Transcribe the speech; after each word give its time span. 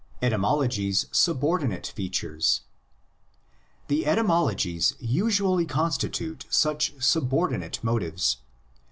ETYMOLOGIES 0.23 1.05
SUBORDINATE 1.11 1.85
FEATURES. 1.95 2.61
The 3.87 4.07
etymologies 4.07 4.95
usually 4.97 5.67
constitute 5.67 6.47
such 6.49 6.97
subordi 6.97 7.59
nate 7.59 7.83
motives. 7.83 8.37